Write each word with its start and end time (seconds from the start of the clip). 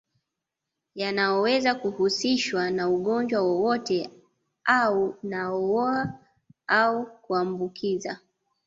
Yanaoweza 0.95 1.75
kuhusishwa 1.75 2.71
na 2.71 2.89
ugonjwa 2.89 3.41
wowote 3.41 4.09
aunaoua 4.65 6.13
au 6.67 7.05
kuambukiza 7.21 8.19